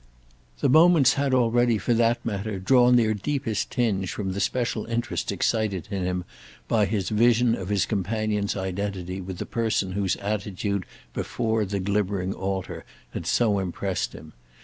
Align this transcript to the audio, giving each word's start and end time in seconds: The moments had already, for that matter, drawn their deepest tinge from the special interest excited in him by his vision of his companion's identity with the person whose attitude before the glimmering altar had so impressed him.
The 0.61 0.67
moments 0.67 1.13
had 1.13 1.31
already, 1.31 1.77
for 1.77 1.93
that 1.93 2.25
matter, 2.25 2.57
drawn 2.57 2.95
their 2.95 3.13
deepest 3.13 3.69
tinge 3.69 4.11
from 4.11 4.31
the 4.33 4.39
special 4.39 4.85
interest 4.85 5.31
excited 5.31 5.87
in 5.91 6.01
him 6.01 6.25
by 6.67 6.87
his 6.87 7.09
vision 7.09 7.53
of 7.53 7.69
his 7.69 7.85
companion's 7.85 8.55
identity 8.57 9.21
with 9.21 9.37
the 9.37 9.45
person 9.45 9.91
whose 9.91 10.15
attitude 10.15 10.87
before 11.13 11.65
the 11.65 11.79
glimmering 11.79 12.33
altar 12.33 12.83
had 13.11 13.27
so 13.27 13.59
impressed 13.59 14.13
him. 14.13 14.33